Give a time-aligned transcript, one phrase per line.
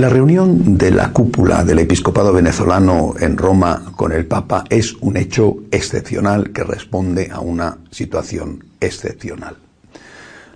[0.00, 5.18] La reunión de la cúpula del episcopado venezolano en Roma con el Papa es un
[5.18, 9.58] hecho excepcional que responde a una situación excepcional.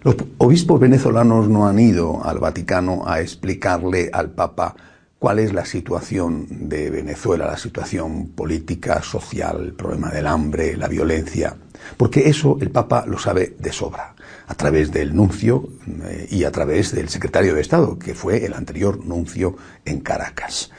[0.02, 4.76] Los obispos venezolanos no han ido al Vaticano a explicarle al Papa
[5.24, 10.86] cuál es la situación de Venezuela, la situación política, social, el problema del hambre, la
[10.86, 11.56] violencia,
[11.96, 14.14] porque eso el Papa lo sabe de sobra
[14.46, 15.66] a través del nuncio
[16.04, 20.70] eh, y a través del secretario de Estado, que fue el anterior nuncio en Caracas.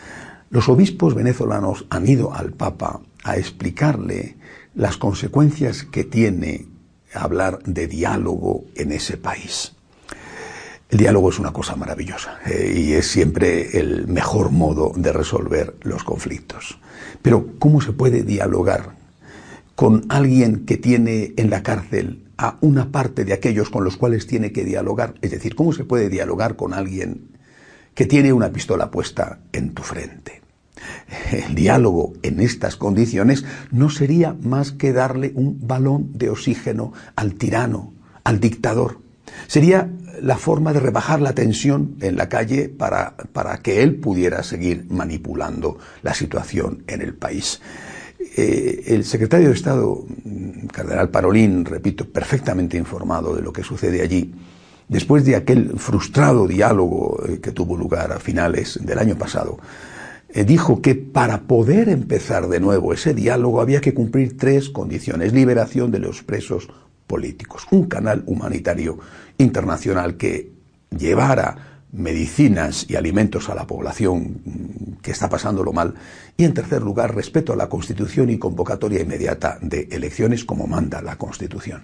[0.52, 4.38] Los obispos venezolanos han ido al Papa a explicarle
[4.76, 6.68] las consecuencias que tiene
[7.16, 9.75] hablar de diálogo en ese país.
[10.96, 15.76] El diálogo es una cosa maravillosa eh, y es siempre el mejor modo de resolver
[15.82, 16.80] los conflictos.
[17.22, 18.96] Pero ¿cómo se puede dialogar
[19.76, 24.26] con alguien que tiene en la cárcel a una parte de aquellos con los cuales
[24.26, 25.16] tiene que dialogar.
[25.22, 27.28] Es decir, ¿cómo se puede dialogar con alguien
[27.94, 30.44] que tiene una pistola puesta en tu frente?
[31.30, 37.34] El diálogo en estas condiciones no sería más que darle un balón de oxígeno al
[37.34, 37.92] tirano,
[38.24, 39.04] al dictador.
[39.48, 39.90] Sería
[40.22, 44.86] la forma de rebajar la tensión en la calle para, para que él pudiera seguir
[44.90, 47.62] manipulando la situación en el país.
[48.38, 54.02] Eh, el secretario de Estado, mm, Cardenal Parolín, repito, perfectamente informado de lo que sucede
[54.02, 54.34] allí,
[54.88, 59.58] después de aquel frustrado diálogo eh, que tuvo lugar a finales del año pasado,
[60.30, 65.32] eh, dijo que para poder empezar de nuevo ese diálogo había que cumplir tres condiciones.
[65.32, 66.68] Liberación de los presos
[67.08, 69.00] políticos, un canal humanitario
[69.38, 70.52] internacional que
[70.98, 75.96] llevara medicinas y alimentos a la población que está pasándolo mal.
[76.38, 81.02] Y en tercer lugar, respeto a la Constitución y convocatoria inmediata de elecciones como manda
[81.02, 81.84] la Constitución.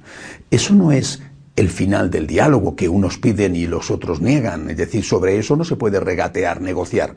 [0.49, 1.21] Eso no es
[1.55, 4.69] el final del diálogo que unos piden y los otros niegan.
[4.69, 7.15] Es decir, sobre eso no se puede regatear, negociar.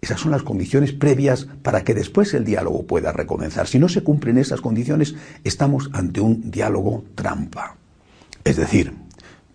[0.00, 3.66] Esas son las condiciones previas para que después el diálogo pueda recomenzar.
[3.66, 7.76] Si no se cumplen esas condiciones, estamos ante un diálogo trampa.
[8.44, 8.92] Es decir,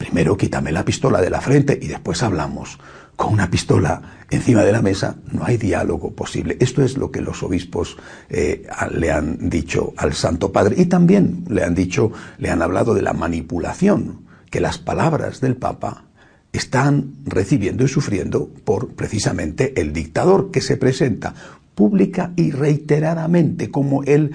[0.02, 2.80] Primero quítame la pistola de la frente y después hablamos.
[3.16, 6.58] Con una pistola encima de la mesa no hay diálogo posible.
[6.60, 7.98] Esto es lo que los obispos
[8.28, 12.96] eh, le han dicho al Santo Padre y también le han dicho, le han hablado
[12.96, 16.06] de la manipulación, que las palabras del Papa
[16.54, 21.34] están recibiendo y sufriendo por precisamente el dictador que se presenta
[21.76, 24.32] pública y reiteradamente como el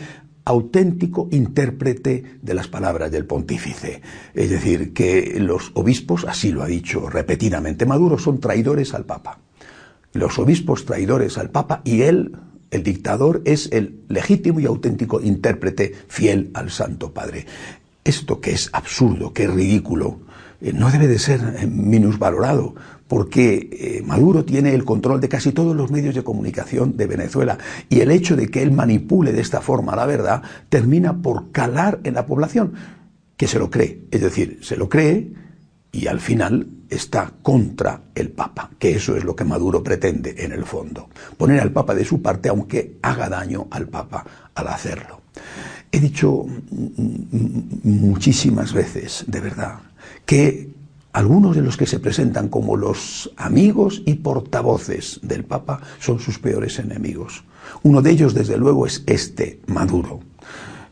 [0.46, 4.00] auténtico intérprete de las palabras del pontífice.
[4.32, 9.40] Es decir, que los obispos, así lo ha dicho repetidamente Maduro, son traidores al Papa.
[10.12, 12.36] Los obispos traidores al Papa y él,
[12.70, 17.44] el dictador, es el legítimo y auténtico intérprete fiel al Santo Padre.
[18.04, 20.20] Esto que es absurdo, que es ridículo,
[20.60, 22.74] no debe de ser eh, minusvalorado
[23.08, 27.58] porque eh, Maduro tiene el control de casi todos los medios de comunicación de Venezuela
[27.88, 32.00] y el hecho de que él manipule de esta forma la verdad termina por calar
[32.04, 32.74] en la población,
[33.36, 35.32] que se lo cree, es decir, se lo cree
[35.92, 40.52] y al final está contra el Papa, que eso es lo que Maduro pretende en
[40.52, 44.24] el fondo, poner al Papa de su parte aunque haga daño al Papa
[44.54, 45.20] al hacerlo.
[45.96, 46.44] He dicho
[47.84, 49.78] muchísimas veces, de verdad,
[50.26, 50.74] que
[51.14, 56.38] algunos de los que se presentan como los amigos y portavoces del Papa son sus
[56.38, 57.44] peores enemigos.
[57.82, 60.20] Uno de ellos, desde luego, es este, Maduro.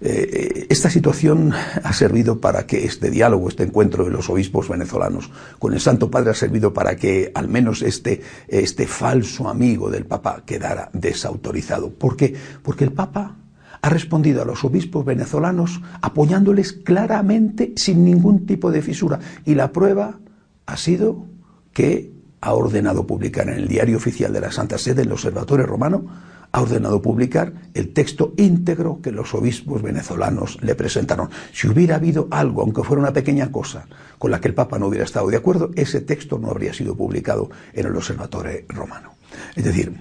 [0.01, 5.31] Eh, esta situación ha servido para que este diálogo, este encuentro de los obispos venezolanos
[5.59, 10.07] con el Santo Padre ha servido para que al menos este, este falso amigo del
[10.07, 11.91] Papa quedara desautorizado.
[11.91, 12.35] ¿Por qué?
[12.63, 13.37] Porque el Papa
[13.85, 19.19] ha respondido a los obispos venezolanos apoyándoles claramente sin ningún tipo de fisura.
[19.45, 20.21] Y la prueba
[20.65, 21.27] ha sido
[21.75, 22.11] que
[22.41, 26.07] ha ordenado publicar en el diario oficial de la Santa Sede, el Observatorio Romano,
[26.51, 31.29] ha ordenado publicar el texto íntegro que los obispos venezolanos le presentaron.
[31.53, 34.87] Si hubiera habido algo, aunque fuera una pequeña cosa, con la que el Papa no
[34.87, 39.11] hubiera estado de acuerdo, ese texto no habría sido publicado en el Observatorio Romano.
[39.55, 39.93] Es decir,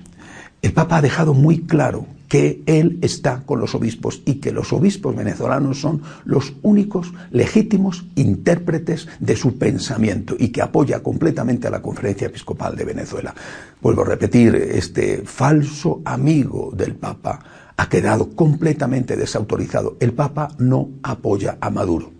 [0.62, 4.74] el Papa ha dejado muy claro que él está con los obispos y que los
[4.74, 11.70] obispos venezolanos son los únicos legítimos intérpretes de su pensamiento y que apoya completamente a
[11.70, 13.36] la Conferencia Episcopal de Venezuela.
[13.80, 17.40] Vuelvo a repetir, este falso amigo del Papa
[17.78, 19.98] ha quedado completamente desautorizado.
[20.00, 22.14] El Papa no apoya a Maduro.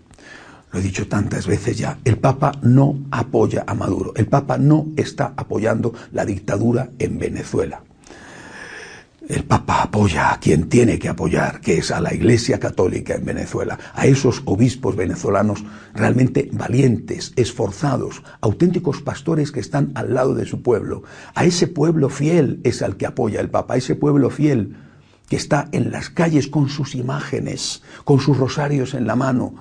[0.72, 4.86] Lo he dicho tantas veces ya, el Papa no apoya a Maduro, el Papa no
[4.96, 7.82] está apoyando la dictadura en Venezuela.
[9.26, 13.24] El Papa apoya a quien tiene que apoyar, que es a la Iglesia Católica en
[13.24, 20.44] Venezuela, a esos obispos venezolanos realmente valientes, esforzados, auténticos pastores que están al lado de
[20.44, 21.04] su pueblo.
[21.34, 24.76] A ese pueblo fiel es al que apoya el Papa, a ese pueblo fiel
[25.26, 29.54] que está en las calles con sus imágenes, con sus rosarios en la mano,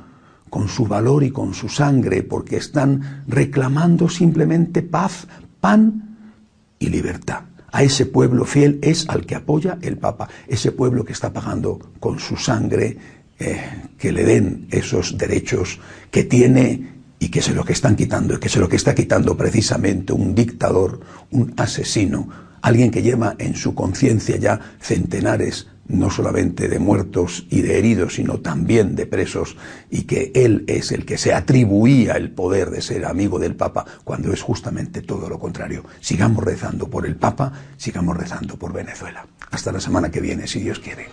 [0.50, 5.26] con su valor y con su sangre, porque están reclamando simplemente paz,
[5.62, 6.18] pan
[6.80, 11.12] y libertad a ese pueblo fiel es al que apoya el Papa, ese pueblo que
[11.12, 12.98] está pagando con su sangre
[13.40, 13.62] eh,
[13.98, 15.80] que le den esos derechos
[16.12, 18.94] que tiene y que se lo que están quitando, y que se lo que está
[18.94, 21.00] quitando precisamente un dictador,
[21.32, 22.30] un asesino,
[22.62, 28.16] alguien que lleva en su conciencia ya centenares no solamente de muertos y de heridos,
[28.16, 29.58] sino también de presos,
[29.90, 33.86] y que él es el que se atribuía el poder de ser amigo del Papa,
[34.04, 35.84] cuando es justamente todo lo contrario.
[36.00, 39.28] Sigamos rezando por el Papa, sigamos rezando por Venezuela.
[39.52, 41.08] Hasta la semana que viene, si Dios quiere.